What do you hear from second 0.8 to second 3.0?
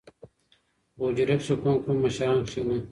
په حجره کښې کوم کوم مشران کښېني؟